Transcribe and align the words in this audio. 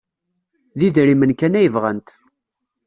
D 0.77 0.81
idrimen 0.87 1.31
kan 1.39 1.57
ay 1.59 1.67
bɣant. 1.73 2.07